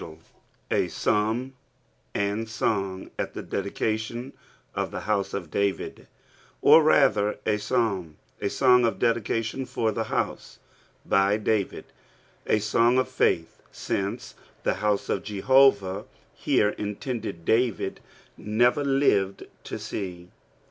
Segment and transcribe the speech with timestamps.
[0.71, 1.53] —A Psalm
[2.15, 4.31] and Song at ihe DedicatJon
[4.73, 6.07] of fhe House of David;
[6.59, 10.57] or raSitr, A pHdm; a tteng of Dedication for the Haose,
[11.05, 11.85] By David.
[12.47, 13.05] A aoni}
[13.41, 14.33] <^ faWi sinet
[14.63, 17.99] the house of Jdiovah, here intmded, David
[18.35, 20.29] never lived to see.